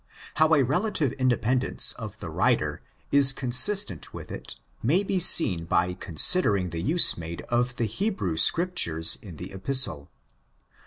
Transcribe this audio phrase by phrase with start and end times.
[0.41, 5.93] How a relative independence of the writer is consistent with it may be seen by
[5.93, 10.09] considering the use made of the Hebrew Scriptures in the Epistle.